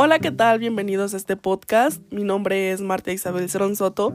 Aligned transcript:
Hola, 0.00 0.20
¿qué 0.20 0.30
tal? 0.30 0.60
Bienvenidos 0.60 1.12
a 1.12 1.16
este 1.16 1.36
podcast. 1.36 2.00
Mi 2.12 2.22
nombre 2.22 2.70
es 2.70 2.80
Marta 2.80 3.10
Isabel 3.10 3.50
Cerón 3.50 3.74
Soto. 3.74 4.14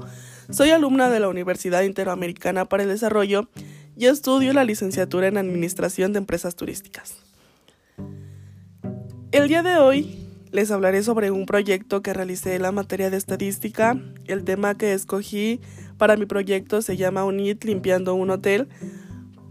Soy 0.49 0.69
alumna 0.69 1.09
de 1.09 1.19
la 1.19 1.28
Universidad 1.28 1.81
Interamericana 1.81 2.63
para 2.63 2.83
el 2.83 2.89
Desarrollo 2.89 3.49
y 3.97 4.05
estudio 4.05 4.54
la 4.54 4.63
licenciatura 4.63 5.27
en 5.27 5.38
Administración 5.38 6.13
de 6.13 6.19
Empresas 6.19 6.55
Turísticas. 6.55 7.17
El 9.33 9.49
día 9.49 9.62
de 9.62 9.76
hoy 9.76 10.26
les 10.51 10.72
hablaré 10.72 11.04
sobre 11.04 11.31
un 11.31 11.46
proyecto 11.46 12.01
que 12.01 12.13
realicé 12.13 12.55
en 12.55 12.62
la 12.62 12.72
materia 12.72 13.09
de 13.09 13.18
estadística. 13.18 14.00
El 14.26 14.45
tema 14.45 14.77
que 14.77 14.94
escogí 14.94 15.59
para 15.97 16.16
mi 16.16 16.26
proyecto 16.26 16.81
se 16.81 16.95
llama 16.95 17.26
UNIT 17.26 17.62
limpiando 17.66 18.16
un 18.16 18.30
hotel. 18.30 18.70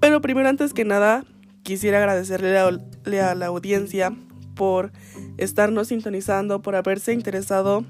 Pero 0.00 0.22
primero, 0.22 0.48
antes 0.48 0.72
que 0.72 0.86
nada, 0.86 1.26
quisiera 1.62 1.98
agradecerle 1.98 2.58
a 3.20 3.34
la 3.34 3.46
audiencia 3.48 4.16
por 4.54 4.92
estarnos 5.38 5.88
sintonizando, 5.88 6.62
por 6.62 6.76
haberse 6.76 7.12
interesado 7.12 7.84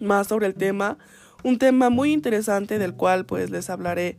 más 0.00 0.28
sobre 0.28 0.46
el 0.46 0.54
tema, 0.54 0.98
un 1.42 1.58
tema 1.58 1.90
muy 1.90 2.12
interesante 2.12 2.78
del 2.78 2.94
cual 2.94 3.26
pues 3.26 3.50
les 3.50 3.70
hablaré 3.70 4.18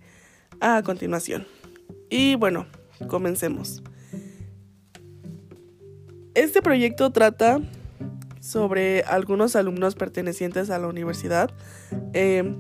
a 0.59 0.81
continuación. 0.83 1.47
Y 2.09 2.35
bueno, 2.35 2.67
comencemos. 3.07 3.83
Este 6.33 6.61
proyecto 6.61 7.11
trata 7.11 7.59
sobre 8.41 9.01
algunos 9.03 9.55
alumnos 9.55 9.95
pertenecientes 9.95 10.69
a 10.69 10.77
la 10.77 10.87
universidad 10.87 11.49
eh, 12.13 12.55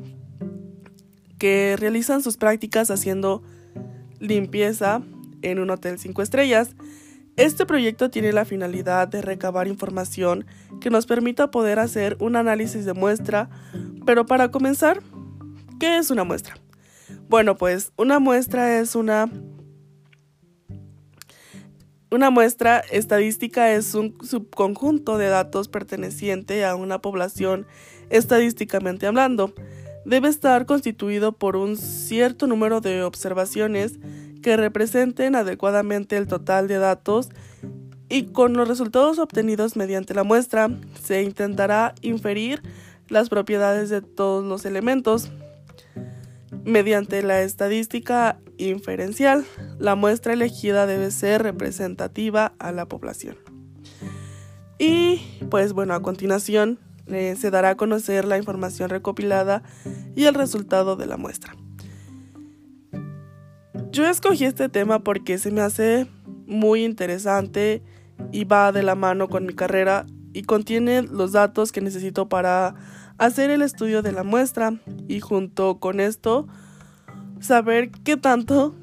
que 1.37 1.75
realizan 1.77 2.23
sus 2.23 2.37
prácticas 2.37 2.89
haciendo 2.89 3.43
limpieza 4.19 5.01
en 5.41 5.59
un 5.59 5.69
hotel 5.69 5.99
5 5.99 6.21
estrellas 6.21 6.75
este 7.37 7.65
proyecto 7.65 8.09
tiene 8.09 8.31
la 8.31 8.45
finalidad 8.45 9.07
de 9.07 9.21
recabar 9.21 9.67
información 9.67 10.45
que 10.79 10.89
nos 10.89 11.05
permita 11.05 11.51
poder 11.51 11.79
hacer 11.79 12.15
un 12.19 12.35
análisis 12.35 12.85
de 12.85 12.93
muestra, 12.93 13.49
pero 14.05 14.25
para 14.25 14.51
comenzar, 14.51 15.01
¿qué 15.79 15.97
es 15.97 16.11
una 16.11 16.23
muestra? 16.23 16.55
Bueno, 17.27 17.57
pues 17.57 17.91
una 17.97 18.19
muestra 18.19 18.79
es 18.79 18.95
una 18.95 19.29
una 22.11 22.29
muestra 22.29 22.79
estadística 22.91 23.73
es 23.73 23.93
un 23.93 24.15
subconjunto 24.23 25.17
de 25.17 25.27
datos 25.27 25.67
perteneciente 25.67 26.63
a 26.63 26.75
una 26.75 27.01
población 27.01 27.67
estadísticamente 28.09 29.05
hablando. 29.05 29.53
Debe 30.05 30.29
estar 30.29 30.65
constituido 30.65 31.33
por 31.33 31.57
un 31.57 31.75
cierto 31.75 32.47
número 32.47 32.79
de 32.79 33.03
observaciones 33.03 33.99
que 34.45 34.57
representen 34.57 35.35
adecuadamente 35.35 36.17
el 36.17 36.27
total 36.27 36.67
de 36.67 36.77
datos 36.77 37.29
y 38.09 38.25
con 38.25 38.53
los 38.53 38.67
resultados 38.67 39.17
obtenidos 39.17 39.75
mediante 39.75 40.13
la 40.13 40.23
muestra 40.23 40.69
se 41.01 41.23
intentará 41.23 41.95
inferir 42.03 42.61
las 43.07 43.29
propiedades 43.29 43.89
de 43.89 44.03
todos 44.03 44.45
los 44.45 44.65
elementos. 44.65 45.31
Mediante 46.63 47.23
la 47.23 47.41
estadística 47.41 48.37
inferencial, 48.57 49.45
la 49.79 49.95
muestra 49.95 50.33
elegida 50.33 50.85
debe 50.85 51.09
ser 51.09 51.41
representativa 51.41 52.53
a 52.59 52.71
la 52.71 52.85
población. 52.85 53.37
Y 54.77 55.21
pues 55.49 55.73
bueno, 55.73 55.95
a 55.95 56.03
continuación 56.03 56.77
eh, 57.07 57.35
se 57.35 57.49
dará 57.49 57.71
a 57.71 57.77
conocer 57.77 58.25
la 58.25 58.37
información 58.37 58.91
recopilada 58.91 59.63
y 60.15 60.25
el 60.25 60.35
resultado 60.35 60.95
de 60.97 61.07
la 61.07 61.17
muestra. 61.17 61.55
Yo 63.95 64.05
escogí 64.05 64.43
este 64.43 64.67
tema 64.67 64.99
porque 65.05 65.37
se 65.37 65.51
me 65.51 65.61
hace 65.61 66.05
muy 66.47 66.83
interesante 66.83 67.81
y 68.33 68.43
va 68.43 68.73
de 68.73 68.83
la 68.83 68.93
mano 68.93 69.29
con 69.29 69.45
mi 69.45 69.53
carrera 69.53 70.05
y 70.33 70.41
contiene 70.41 71.01
los 71.01 71.31
datos 71.31 71.71
que 71.71 71.79
necesito 71.79 72.27
para 72.27 72.75
hacer 73.17 73.51
el 73.51 73.61
estudio 73.61 74.01
de 74.01 74.11
la 74.11 74.25
muestra 74.25 74.73
y 75.07 75.21
junto 75.21 75.79
con 75.79 76.01
esto 76.01 76.45
saber 77.39 77.89
qué 78.03 78.17
tanto 78.17 78.75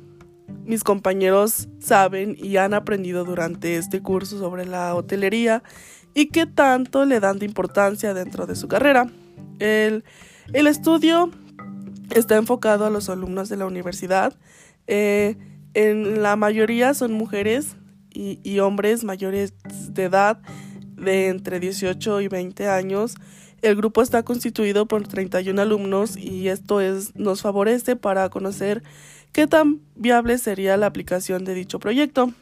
mis 0.64 0.82
compañeros 0.82 1.68
saben 1.78 2.34
y 2.38 2.56
han 2.56 2.72
aprendido 2.72 3.26
durante 3.26 3.76
este 3.76 4.00
curso 4.00 4.38
sobre 4.38 4.64
la 4.64 4.94
hotelería 4.94 5.62
y 6.14 6.28
qué 6.28 6.46
tanto 6.46 7.04
le 7.04 7.20
dan 7.20 7.38
de 7.38 7.44
importancia 7.44 8.14
dentro 8.14 8.46
de 8.46 8.56
su 8.56 8.66
carrera. 8.66 9.10
El, 9.58 10.04
el 10.54 10.66
estudio 10.66 11.30
está 12.14 12.36
enfocado 12.36 12.86
a 12.86 12.90
los 12.90 13.10
alumnos 13.10 13.50
de 13.50 13.58
la 13.58 13.66
universidad 13.66 14.32
eh, 14.86 15.36
en 15.74 16.22
la 16.22 16.36
mayoría 16.36 16.94
son 16.94 17.12
mujeres 17.12 17.76
y, 18.14 18.58
hombres 18.58 19.04
mayores 19.04 19.54
de 19.88 20.04
edad 20.04 20.40
de 20.96 21.28
entre 21.28 21.60
18 21.60 22.20
y 22.20 22.28
20 22.28 22.68
años. 22.68 23.14
El 23.62 23.76
grupo 23.76 24.02
está 24.02 24.22
constituido 24.22 24.86
por 24.86 25.06
31 25.06 25.62
alumnos 25.62 26.16
y 26.16 26.48
esto 26.48 26.80
es, 26.80 27.14
nos 27.16 27.42
favorece 27.42 27.96
para 27.96 28.28
conocer 28.28 28.82
qué 29.32 29.46
tan 29.46 29.80
viable 29.94 30.36
sería 30.38 30.76
la 30.76 30.86
aplicación 30.86 31.44
de 31.44 31.54
dicho 31.54 31.78
proyecto. 31.78 32.32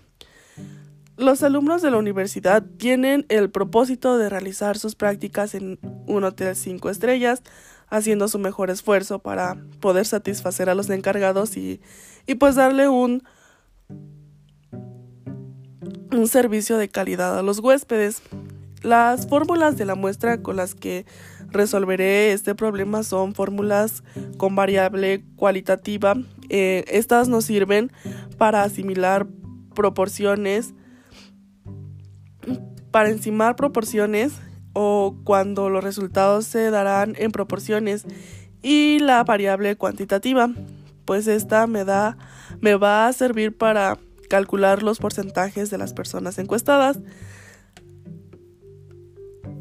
Los 1.17 1.43
alumnos 1.43 1.83
de 1.83 1.91
la 1.91 1.99
universidad 1.99 2.65
tienen 2.79 3.27
el 3.29 3.51
propósito 3.51 4.17
de 4.17 4.31
realizar 4.31 4.79
sus 4.79 4.95
prácticas 4.95 5.55
en 5.55 5.79
un 6.07 6.25
hotel 6.25 6.57
5 6.57 6.89
estrellas, 6.89 7.43
haciendo 7.91 8.29
su 8.29 8.39
mejor 8.39 8.71
esfuerzo 8.71 9.19
para 9.19 9.57
poder 9.81 10.07
satisfacer 10.07 10.71
a 10.71 10.75
los 10.75 10.89
encargados 10.89 11.57
y, 11.57 11.81
y 12.27 12.37
pues 12.37 12.55
darle 12.55 12.89
un, 12.89 13.23
un 16.13 16.29
servicio 16.29 16.79
de 16.79 16.89
calidad 16.89 17.39
a 17.39 17.43
los 17.43 17.59
huéspedes. 17.59 18.23
Las 18.83 19.27
fórmulas 19.27 19.77
de 19.77 19.85
la 19.85 19.95
muestra 19.95 20.41
con 20.41 20.57
las 20.57 20.75
que 20.75 21.05
resolveré 21.49 22.33
este 22.33 22.55
problema 22.55 23.03
son 23.03 23.35
fórmulas 23.35 24.03
con 24.39 24.55
variable 24.55 25.25
cualitativa. 25.37 26.15
Eh, 26.49 26.85
estas 26.89 27.29
nos 27.29 27.45
sirven 27.45 27.93
para 28.39 28.63
asimilar 28.63 29.27
proporciones, 29.75 30.73
para 32.91 33.11
encimar 33.11 33.57
proporciones 33.57 34.33
o 34.73 35.17
cuando 35.25 35.71
los 35.71 35.83
resultados 35.83 36.47
se 36.47 36.71
darán 36.71 37.15
en 37.19 37.33
proporciones 37.33 38.05
y 38.63 38.99
la 38.99 39.25
variable 39.25 39.77
cuantitativa, 39.77 40.51
pues 41.05 41.27
esta 41.27 41.67
me 41.67 41.85
da 41.85 42.17
me 42.61 42.75
va 42.75 43.07
a 43.07 43.13
servir 43.13 43.57
para 43.57 43.99
calcular 44.29 44.83
los 44.83 44.99
porcentajes 44.99 45.71
de 45.71 45.79
las 45.79 45.93
personas 45.93 46.39
encuestadas. 46.39 46.99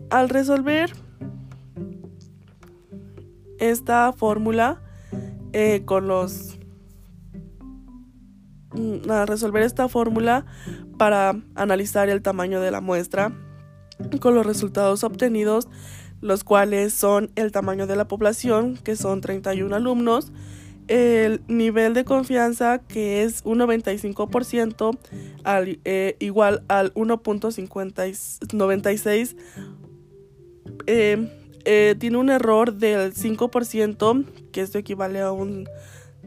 Al 0.09 0.30
resolver 0.30 0.92
esta 3.59 4.12
fórmula 4.14 4.81
eh, 5.53 5.84
con 5.86 6.08
los 6.08 6.58
mm, 8.72 9.09
resolver 9.26 9.64
esta 9.64 9.88
fórmula 9.88 10.46
para 10.97 11.36
analizar 11.56 12.09
el 12.09 12.22
tamaño 12.22 12.62
de 12.62 12.72
la 12.72 12.81
muestra 12.81 13.34
con 14.19 14.35
los 14.35 14.45
resultados 14.45 15.03
obtenidos, 15.03 15.67
los 16.21 16.43
cuales 16.43 16.93
son 16.93 17.31
el 17.35 17.51
tamaño 17.51 17.87
de 17.87 17.95
la 17.95 18.07
población, 18.07 18.77
que 18.83 18.95
son 18.95 19.21
31 19.21 19.75
alumnos, 19.75 20.31
el 20.87 21.41
nivel 21.47 21.93
de 21.93 22.03
confianza, 22.03 22.79
que 22.79 23.23
es 23.23 23.41
un 23.45 23.59
95%, 23.59 24.97
al, 25.43 25.79
eh, 25.85 26.15
igual 26.19 26.63
al 26.67 26.91
1.96, 26.95 29.35
eh, 30.87 31.29
eh, 31.66 31.95
tiene 31.99 32.17
un 32.17 32.29
error 32.29 32.73
del 32.73 33.13
5%, 33.13 34.25
que 34.51 34.61
esto 34.61 34.79
equivale 34.79 35.19
a 35.19 35.31
un 35.31 35.69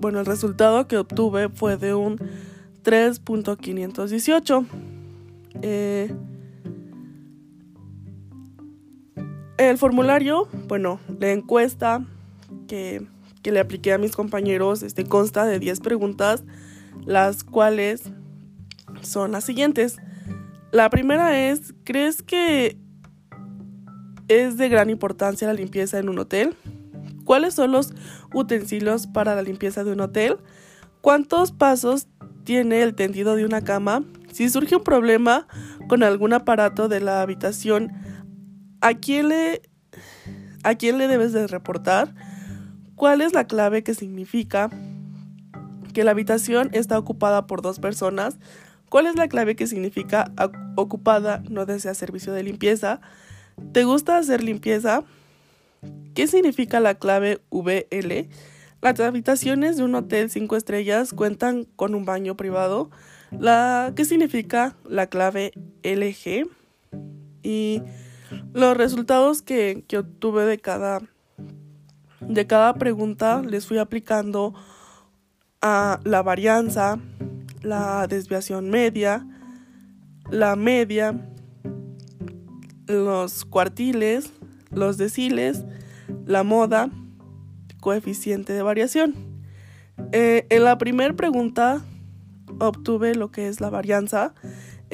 bueno, 0.00 0.20
el 0.20 0.26
resultado 0.26 0.88
que 0.88 0.98
obtuve 0.98 1.48
fue 1.48 1.76
de 1.76 1.94
un 1.94 2.16
3.518. 2.84 4.66
Eh, 5.62 6.12
el 9.58 9.78
formulario, 9.78 10.48
bueno, 10.66 10.98
la 11.20 11.30
encuesta 11.30 12.04
que, 12.68 13.06
le 13.44 13.60
apliqué 13.60 13.92
a 13.92 13.98
mis 13.98 14.14
compañeros 14.14 14.82
este, 14.82 15.04
consta 15.04 15.44
de 15.46 15.58
10 15.58 15.80
preguntas, 15.80 16.44
las 17.04 17.44
cuales 17.44 18.04
son 19.00 19.32
las 19.32 19.44
siguientes. 19.44 19.98
La 20.70 20.88
primera 20.90 21.38
es, 21.48 21.74
¿crees 21.84 22.22
que 22.22 22.78
es 24.28 24.56
de 24.56 24.68
gran 24.68 24.90
importancia 24.90 25.48
la 25.48 25.54
limpieza 25.54 25.98
en 25.98 26.08
un 26.08 26.18
hotel? 26.18 26.54
¿Cuáles 27.24 27.54
son 27.54 27.72
los 27.72 27.92
utensilios 28.32 29.06
para 29.06 29.34
la 29.34 29.42
limpieza 29.42 29.84
de 29.84 29.92
un 29.92 30.00
hotel? 30.00 30.38
¿Cuántos 31.00 31.52
pasos 31.52 32.08
tiene 32.44 32.82
el 32.82 32.94
tendido 32.94 33.34
de 33.36 33.44
una 33.44 33.62
cama? 33.62 34.04
Si 34.32 34.48
surge 34.48 34.76
un 34.76 34.84
problema 34.84 35.46
con 35.88 36.02
algún 36.02 36.32
aparato 36.32 36.88
de 36.88 37.00
la 37.00 37.22
habitación, 37.22 37.92
¿a 38.80 38.94
quién 38.94 39.28
le, 39.28 39.62
a 40.62 40.74
quién 40.74 40.98
le 40.98 41.08
debes 41.08 41.32
de 41.32 41.46
reportar? 41.46 42.14
¿Cuál 42.96 43.20
es 43.20 43.32
la 43.32 43.46
clave 43.46 43.82
que 43.82 43.94
significa 43.94 44.70
que 45.92 46.04
la 46.04 46.12
habitación 46.12 46.70
está 46.72 46.98
ocupada 46.98 47.46
por 47.46 47.62
dos 47.62 47.78
personas? 47.78 48.38
¿Cuál 48.88 49.06
es 49.06 49.16
la 49.16 49.28
clave 49.28 49.56
que 49.56 49.66
significa 49.66 50.30
ocupada 50.76 51.42
no 51.48 51.64
desea 51.66 51.94
servicio 51.94 52.32
de 52.32 52.42
limpieza? 52.42 53.00
¿Te 53.72 53.84
gusta 53.84 54.18
hacer 54.18 54.42
limpieza? 54.42 55.04
¿Qué 56.14 56.26
significa 56.26 56.80
la 56.80 56.94
clave 56.94 57.40
VL? 57.50 58.28
Las 58.82 59.00
habitaciones 59.00 59.76
de 59.76 59.84
un 59.84 59.94
hotel 59.94 60.28
5 60.28 60.56
estrellas 60.56 61.12
cuentan 61.12 61.64
con 61.76 61.94
un 61.94 62.04
baño 62.04 62.36
privado. 62.36 62.90
La, 63.30 63.92
¿Qué 63.96 64.04
significa 64.04 64.76
la 64.84 65.06
clave 65.06 65.52
LG? 65.82 66.48
Y 67.42 67.82
los 68.52 68.76
resultados 68.76 69.40
que, 69.40 69.84
que 69.88 69.98
obtuve 69.98 70.44
de 70.44 70.58
cada, 70.58 71.00
de 72.34 72.46
cada 72.46 72.74
pregunta 72.74 73.42
les 73.42 73.66
fui 73.66 73.78
aplicando 73.78 74.54
a 75.60 76.00
la 76.04 76.22
varianza, 76.22 76.98
la 77.62 78.06
desviación 78.06 78.70
media, 78.70 79.26
la 80.30 80.56
media, 80.56 81.28
los 82.86 83.44
cuartiles, 83.44 84.32
los 84.70 84.96
deciles, 84.96 85.64
la 86.26 86.42
moda, 86.42 86.90
coeficiente 87.80 88.52
de 88.52 88.62
variación. 88.62 89.14
Eh, 90.12 90.46
en 90.50 90.64
la 90.64 90.78
primera 90.78 91.14
pregunta 91.14 91.82
obtuve 92.58 93.14
lo 93.14 93.30
que 93.30 93.48
es 93.48 93.60
la 93.60 93.70
varianza. 93.70 94.34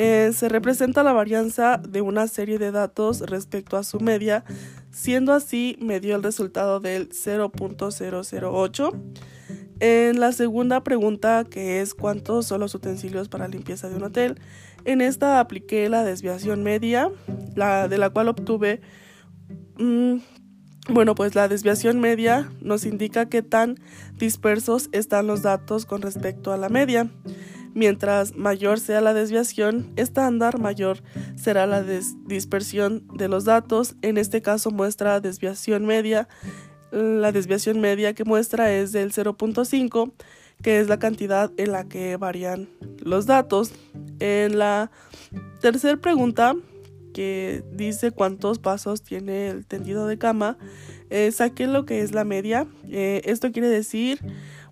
Eh, 0.01 0.31
se 0.33 0.49
representa 0.49 1.03
la 1.03 1.13
varianza 1.13 1.77
de 1.77 2.03
una 2.03 2.29
serie 2.29 2.61
de 2.61 2.71
datos 2.71 3.19
respecto 3.19 3.77
a 3.77 3.83
su 3.83 3.99
media, 3.99 4.45
siendo 4.93 5.33
así 5.33 5.77
me 5.81 5.99
dio 5.99 6.15
el 6.15 6.23
resultado 6.23 6.79
del 6.79 7.09
0.008. 7.09 8.93
En 9.81 10.21
la 10.21 10.31
segunda 10.31 10.85
pregunta, 10.85 11.45
que 11.51 11.81
es 11.81 11.95
cuántos 11.95 12.47
son 12.47 12.61
los 12.61 12.77
utensilios 12.77 13.29
para 13.29 13.49
limpieza 13.49 13.89
de 13.89 13.97
un 13.97 14.05
hotel, 14.05 14.41
en 14.85 15.01
esta 15.01 15.41
apliqué 15.41 15.89
la 15.89 16.05
desviación 16.05 16.63
media, 16.63 17.11
la 17.57 17.89
de 17.89 17.99
la 17.99 18.11
cual 18.11 18.29
obtuve 18.29 18.81
mm, 19.79 20.19
bueno, 20.91 21.17
pues 21.17 21.35
la 21.35 21.49
desviación 21.49 22.01
media 22.01 22.51
nos 22.61 22.87
indica 22.87 23.29
qué 23.29 23.43
tan 23.43 23.81
dispersos 24.17 24.89
están 24.93 25.27
los 25.27 25.43
datos 25.43 25.87
con 25.87 26.03
respecto 26.03 26.53
a 26.53 26.57
la 26.57 26.69
media. 26.69 27.11
Mientras 27.79 28.35
mayor 28.35 28.81
sea 28.81 29.01
la 29.01 29.15
desviación 29.15 29.93
estándar, 29.95 30.59
mayor 30.59 30.99
será 31.37 31.65
la 31.65 31.85
dispersión 32.27 33.07
de 33.15 33.29
los 33.29 33.45
datos. 33.45 33.95
En 34.03 34.19
este 34.19 34.43
caso 34.43 34.73
muestra 34.73 35.21
desviación 35.21 35.87
media. 35.87 36.27
La 36.91 37.31
desviación 37.31 37.81
media 37.81 38.15
que 38.15 38.25
muestra 38.25 38.73
es 38.73 38.91
del 38.91 39.13
0.5, 39.13 40.11
que 40.61 40.81
es 40.81 40.89
la 40.89 40.99
cantidad 40.99 41.53
en 41.57 41.71
la 41.71 41.85
que 41.85 42.17
varían 42.17 42.69
los 42.99 43.27
datos. 43.27 43.71
En 44.19 44.59
la 44.59 44.91
tercera 45.61 45.99
pregunta 45.99 46.57
que 47.15 47.63
dice 47.71 48.11
cuántos 48.11 48.59
pasos 48.59 49.03
tiene 49.03 49.51
el 49.51 49.67
tendido 49.67 50.09
de 50.09 50.19
cama, 50.19 50.59
saqué 51.31 51.69
lo 51.69 51.87
que 51.87 52.01
es 52.01 52.11
la 52.11 52.25
media. 52.25 52.67
Eh, 52.89 53.23
esto 53.25 53.53
quiere 53.53 53.69
decir, 53.69 54.19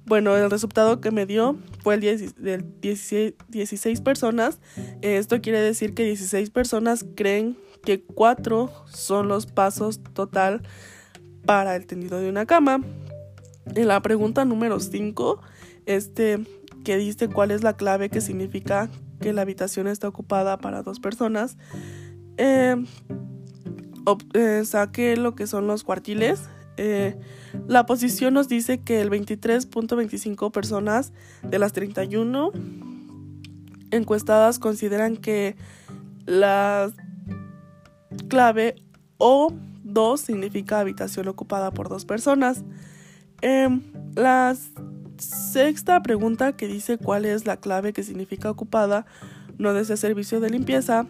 bueno, 0.06 0.37
el 0.37 0.50
resultado 0.50 1.00
que 1.00 1.11
me 1.11 1.26
dio 1.26 1.56
fue 1.82 1.94
el 1.94 2.00
16, 2.81 3.35
16 3.49 4.00
personas. 4.00 4.61
Esto 5.03 5.41
quiere 5.41 5.61
decir 5.61 5.94
que 5.94 6.05
16 6.05 6.50
personas 6.50 7.05
creen 7.17 7.58
que 7.82 8.03
4 8.03 8.70
son 8.87 9.29
los 9.29 9.47
pasos 9.47 10.00
total 10.14 10.62
para 11.44 11.76
el 11.76 11.87
tendido 11.87 12.19
de 12.19 12.29
una 12.29 12.47
cama. 12.47 12.81
En 13.75 13.88
la 13.88 14.00
pregunta 14.00 14.44
número 14.44 14.81
5, 14.81 15.41
este 15.87 16.38
que 16.85 16.97
dice 16.97 17.29
cuál 17.29 17.50
es 17.50 17.64
la 17.64 17.76
clave 17.76 18.11
que 18.11 18.20
significa 18.20 18.88
que 19.20 19.32
la 19.32 19.43
habitación 19.43 19.88
está 19.88 20.06
ocupada 20.06 20.58
para 20.58 20.82
dos 20.82 21.00
personas. 21.00 21.56
Eh, 22.37 22.76
eh, 24.35 24.62
saqué 24.64 25.17
lo 25.17 25.35
que 25.35 25.49
son 25.49 25.67
los 25.67 25.82
cuartiles. 25.82 26.43
Eh, 26.76 27.17
la 27.69 27.87
posición 27.87 28.34
nos 28.34 28.49
dice 28.49 28.78
que 28.78 29.00
el 29.00 29.11
23.25 29.11 30.50
personas 30.52 31.12
de 31.43 31.58
las 31.58 31.73
31 31.73 32.52
encuestadas 33.90 34.58
consideran 34.58 35.17
que 35.17 35.56
la 36.26 36.90
clave 38.28 38.76
O2 39.19 40.19
significa 40.19 40.81
habitación 40.81 41.28
ocupada 41.28 41.70
por 41.70 41.88
dos 41.88 42.05
personas. 42.05 42.64
Em, 43.43 43.82
la 44.14 44.56
sexta 45.19 46.02
pregunta 46.02 46.52
que 46.52 46.67
dice 46.67 46.99
cuál 46.99 47.25
es 47.25 47.46
la 47.46 47.56
clave 47.58 47.93
que 47.93 48.02
significa 48.02 48.50
ocupada 48.50 49.06
no 49.58 49.72
desea 49.72 49.96
servicio 49.96 50.40
de 50.40 50.50
limpieza 50.50 51.06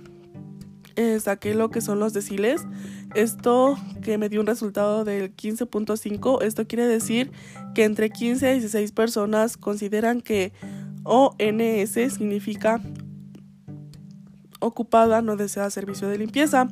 eh, 0.97 1.21
saqué 1.21 1.55
lo 1.55 1.71
que 1.71 1.81
son 1.81 2.01
los 2.01 2.13
deciles. 2.13 2.63
Esto 3.15 3.79
que 4.03 4.19
me 4.19 4.29
dio 4.29 4.41
un 4.41 4.47
resultado 4.47 5.05
del 5.05 5.35
15.5. 5.35 6.43
Esto 6.43 6.67
quiere 6.67 6.87
decir 6.87 7.31
que 7.75 7.85
entre 7.85 8.11
15 8.11 8.57
y 8.57 8.61
16 8.61 8.93
personas 8.93 9.57
consideran 9.57 10.21
que 10.21 10.53
ONS 11.05 11.93
significa 12.15 12.81
ocupada, 14.59 15.23
no 15.23 15.37
desea 15.37 15.71
servicio 15.71 16.09
de 16.09 16.19
limpieza. 16.19 16.69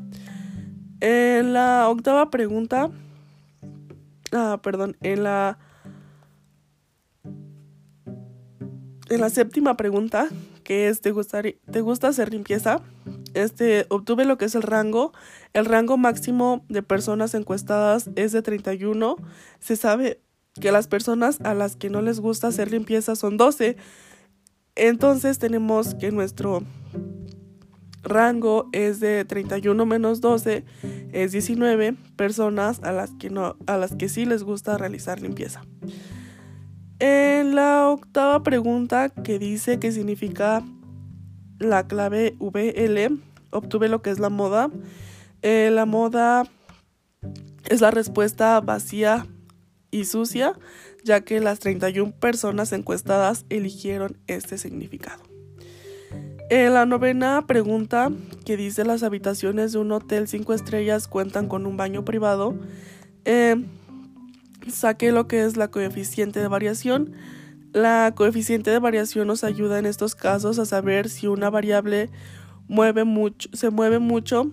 En 1.01 1.53
la 1.53 1.89
octava 1.89 2.31
pregunta, 2.31 2.91
ah, 4.33 4.59
perdón, 4.63 4.97
en 5.03 5.23
la 5.23 5.59
en 9.11 9.21
la 9.21 9.29
séptima 9.29 9.77
pregunta, 9.77 10.29
que 10.63 10.89
es 10.89 11.03
¿te, 11.03 11.13
¿te 11.13 11.81
gusta 11.83 12.09
hacer 12.09 12.33
limpieza? 12.33 12.81
Este, 13.35 13.87
obtuve 13.89 14.25
lo 14.25 14.39
que 14.39 14.47
es 14.47 14.55
el 14.55 14.63
rango. 14.63 15.13
El 15.53 15.67
rango 15.67 15.97
máximo 15.97 16.65
de 16.69 16.83
personas 16.83 17.35
encuestadas 17.35 18.11
es 18.17 18.33
de 18.33 18.43
31. 18.43 19.17
Se 19.61 19.77
sabe 19.77 20.21
que 20.61 20.73
las 20.73 20.87
personas 20.87 21.41
a 21.43 21.55
las 21.55 21.77
que 21.77 21.91
no 21.91 22.01
les 22.01 22.21
gusta 22.21 22.49
hacer 22.49 22.71
limpieza 22.71 23.17
son 23.17 23.37
12. 23.37 23.77
Entonces 24.77 25.39
tenemos 25.39 25.95
que 25.95 26.11
nuestro 26.11 26.63
rango 28.05 28.69
es 28.73 29.01
de 29.01 29.25
31 29.25 29.87
menos 29.87 30.21
12 30.21 30.65
es 31.13 31.33
19 31.33 31.97
personas 32.17 32.81
a 32.83 32.93
las 32.93 33.13
que 33.15 33.31
no 33.31 33.57
a 33.67 33.79
las 33.79 33.97
que 33.97 34.09
sí 34.09 34.27
les 34.27 34.43
gusta 34.43 34.77
realizar 34.77 35.21
limpieza. 35.21 35.63
En 36.99 37.55
la 37.55 37.89
octava 37.89 38.43
pregunta 38.43 39.09
que 39.09 39.39
dice 39.39 39.79
qué 39.79 39.91
significa 39.91 40.63
la 41.59 41.87
clave 41.87 42.37
VL, 42.39 43.19
obtuve 43.51 43.89
lo 43.89 44.03
que 44.03 44.11
es 44.11 44.19
la 44.19 44.31
moda. 44.31 44.71
Eh, 45.43 45.71
la 45.73 45.87
moda 45.87 46.45
es 47.69 47.81
la 47.81 47.91
respuesta 47.91 48.61
vacía 48.61 49.27
y 49.91 50.05
sucia, 50.05 50.59
ya 51.05 51.21
que 51.21 51.41
las 51.41 51.61
31 51.61 52.13
personas 52.13 52.73
encuestadas 52.73 53.47
eligieron 53.49 54.19
este 54.27 54.59
significado. 54.59 55.23
En 56.51 56.75
la 56.75 56.85
novena 56.85 57.47
pregunta, 57.47 58.11
que 58.45 58.57
dice 58.57 58.85
las 58.85 59.03
habitaciones 59.03 59.73
de 59.73 59.79
un 59.79 59.93
hotel 59.93 60.29
5 60.29 60.53
estrellas 60.53 61.09
cuentan 61.09 61.49
con 61.49 61.67
un 61.67 61.77
baño 61.77 62.05
privado, 62.05 62.55
eh, 63.25 63.65
saqué 64.69 65.13
lo 65.13 65.27
que 65.27 65.45
es 65.45 65.57
la 65.57 65.69
coeficiente 65.69 66.41
de 66.41 66.49
variación. 66.49 67.13
La 67.75 68.15
coeficiente 68.15 68.71
de 68.71 68.79
variación 68.79 69.27
nos 69.27 69.43
ayuda 69.43 69.81
en 69.81 69.87
estos 69.87 70.15
casos 70.15 70.61
a 70.61 70.65
saber 70.65 71.09
si 71.09 71.27
una 71.27 71.51
variable 71.51 72.09
mueve 72.69 73.03
mucho, 73.03 73.49
se 73.53 73.71
mueve 73.71 73.99
mucho 73.99 74.53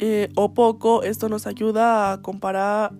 eh, 0.00 0.28
o 0.34 0.54
poco. 0.54 1.04
Esto 1.04 1.28
nos 1.28 1.46
ayuda 1.46 2.12
a 2.12 2.20
comparar 2.20 2.94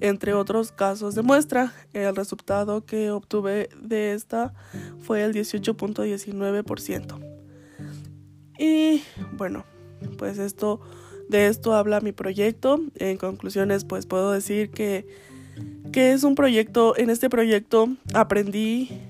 entre 0.00 0.34
otros 0.34 0.72
casos 0.72 1.14
de 1.14 1.22
muestra. 1.22 1.72
El 1.92 2.16
resultado 2.16 2.84
que 2.84 3.12
obtuve 3.12 3.68
de 3.80 4.14
esta 4.14 4.52
fue 4.98 5.22
el 5.22 5.32
18.19%. 5.32 7.20
Y 8.58 9.04
bueno, 9.36 9.64
pues 10.18 10.38
esto 10.38 10.80
de 11.28 11.46
esto 11.46 11.74
habla 11.74 12.00
mi 12.00 12.10
proyecto. 12.10 12.80
En 12.96 13.18
conclusiones, 13.18 13.84
pues 13.84 14.04
puedo 14.04 14.32
decir 14.32 14.72
que 14.72 15.06
que 15.96 16.12
es 16.12 16.24
un 16.24 16.34
proyecto, 16.34 16.94
en 16.98 17.08
este 17.08 17.30
proyecto 17.30 17.88
aprendí 18.12 19.00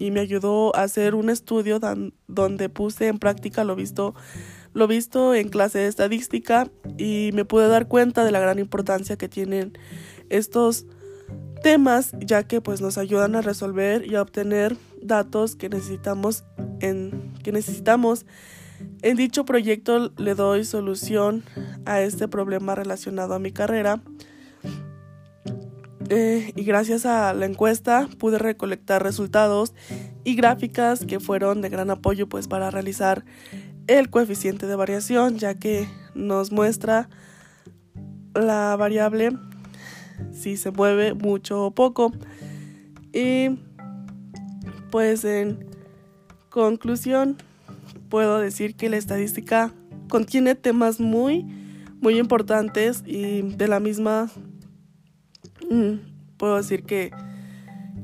y 0.00 0.10
me 0.10 0.18
ayudó 0.18 0.74
a 0.74 0.82
hacer 0.82 1.14
un 1.14 1.30
estudio 1.30 1.78
donde 2.26 2.68
puse 2.68 3.06
en 3.06 3.20
práctica 3.20 3.62
lo 3.62 3.76
visto, 3.76 4.16
lo 4.72 4.88
visto 4.88 5.32
en 5.32 5.48
clase 5.48 5.78
de 5.78 5.86
estadística 5.86 6.68
y 6.98 7.30
me 7.34 7.44
pude 7.44 7.68
dar 7.68 7.86
cuenta 7.86 8.24
de 8.24 8.32
la 8.32 8.40
gran 8.40 8.58
importancia 8.58 9.16
que 9.16 9.28
tienen 9.28 9.78
estos 10.28 10.86
temas 11.62 12.10
ya 12.18 12.42
que 12.42 12.60
pues 12.60 12.80
nos 12.80 12.98
ayudan 12.98 13.36
a 13.36 13.40
resolver 13.40 14.04
y 14.10 14.16
a 14.16 14.22
obtener 14.22 14.76
datos 15.00 15.54
que 15.54 15.68
necesitamos 15.68 16.42
en 16.80 17.32
que 17.44 17.52
necesitamos. 17.52 18.26
En 19.02 19.16
dicho 19.16 19.44
proyecto 19.44 20.10
le 20.16 20.34
doy 20.34 20.64
solución 20.64 21.44
a 21.84 22.00
este 22.00 22.26
problema 22.26 22.74
relacionado 22.74 23.34
a 23.34 23.38
mi 23.38 23.52
carrera 23.52 24.02
eh, 26.08 26.52
y 26.54 26.64
gracias 26.64 27.06
a 27.06 27.32
la 27.34 27.46
encuesta 27.46 28.08
pude 28.18 28.38
recolectar 28.38 29.02
resultados 29.02 29.74
y 30.24 30.36
gráficas 30.36 31.04
que 31.04 31.20
fueron 31.20 31.60
de 31.62 31.68
gran 31.68 31.90
apoyo 31.90 32.28
pues 32.28 32.46
para 32.46 32.70
realizar 32.70 33.24
el 33.86 34.10
coeficiente 34.10 34.66
de 34.66 34.76
variación 34.76 35.38
ya 35.38 35.54
que 35.54 35.88
nos 36.14 36.52
muestra 36.52 37.08
la 38.34 38.76
variable 38.76 39.30
si 40.32 40.56
se 40.56 40.70
mueve 40.70 41.14
mucho 41.14 41.64
o 41.64 41.70
poco. 41.72 42.12
Y 43.12 43.58
pues 44.90 45.24
en 45.24 45.66
conclusión 46.50 47.36
puedo 48.08 48.38
decir 48.38 48.76
que 48.76 48.88
la 48.88 48.96
estadística 48.96 49.72
contiene 50.08 50.54
temas 50.54 51.00
muy 51.00 51.44
muy 52.00 52.18
importantes 52.18 53.02
y 53.06 53.42
de 53.42 53.68
la 53.68 53.80
misma 53.80 54.30
puedo 56.36 56.56
decir 56.56 56.84
que, 56.84 57.12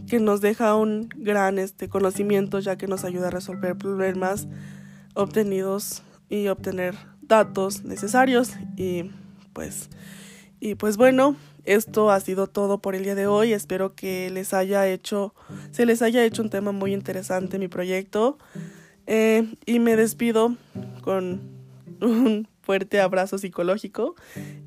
que 0.09 0.21
nos 0.21 0.40
deja 0.40 0.75
un 0.76 1.09
gran 1.16 1.59
este, 1.59 1.88
conocimiento 1.88 2.59
ya 2.59 2.76
que 2.76 2.87
nos 2.87 3.04
ayuda 3.04 3.28
a 3.28 3.31
resolver 3.31 3.76
problemas 3.76 4.49
obtenidos 5.14 6.02
y 6.28 6.49
obtener 6.49 6.95
datos 7.21 7.85
necesarios. 7.85 8.52
Y 8.76 9.11
pues 9.52 9.90
y 10.61 10.76
pues 10.76 10.97
bueno 10.97 11.37
esto 11.64 12.11
ha 12.11 12.19
sido 12.21 12.49
todo 12.49 12.78
por 12.78 12.95
el 12.95 13.04
día 13.04 13.14
de 13.14 13.26
hoy. 13.26 13.52
Espero 13.52 13.95
que 13.95 14.31
les 14.31 14.52
haya 14.54 14.88
hecho 14.88 15.35
se 15.71 15.87
les 15.87 16.02
haya 16.02 16.25
hecho 16.25 16.42
un 16.42 16.50
tema 16.50 16.73
muy 16.73 16.92
interesante 16.92 17.59
mi 17.59 17.69
proyecto. 17.69 18.38
Eh, 19.07 19.54
y 19.66 19.78
me 19.78 19.97
despido 19.97 20.57
con 21.02 21.40
un 22.00 22.49
fuerte 22.62 23.00
abrazo 23.00 23.38
psicológico. 23.38 24.14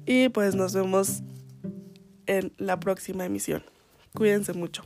Y 0.06 0.30
pues 0.30 0.56
nos 0.56 0.74
vemos 0.74 1.24
en 2.28 2.54
la 2.58 2.80
próxima 2.80 3.26
emisión. 3.26 3.64
Cuídense 4.14 4.54
mucho. 4.54 4.84